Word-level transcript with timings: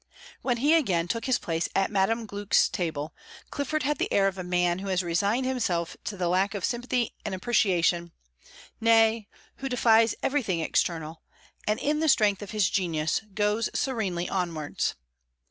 When 0.41 0.57
he 0.57 0.73
again 0.73 1.07
took 1.07 1.25
his 1.25 1.37
place 1.37 1.69
at 1.75 1.91
Mrs. 1.91 2.25
Gluck's 2.25 2.69
table, 2.69 3.13
Clifford 3.51 3.83
had 3.83 3.99
the 3.99 4.11
air 4.11 4.27
of 4.27 4.39
a 4.39 4.43
man 4.43 4.79
who 4.79 4.87
has 4.87 5.03
resigned 5.03 5.45
himself 5.45 5.95
to 6.05 6.17
the 6.17 6.27
lack 6.27 6.55
of 6.55 6.65
sympathy 6.65 7.13
and 7.23 7.35
appreciation 7.35 8.11
nay, 8.79 9.27
who 9.57 9.69
defies 9.69 10.15
everything 10.23 10.59
external, 10.59 11.21
and 11.67 11.79
in 11.79 11.99
the 11.99 12.09
strength 12.09 12.41
of 12.41 12.49
his 12.49 12.67
genius 12.71 13.21
goes 13.35 13.69
serenely 13.75 14.27
onwards. 14.27 14.95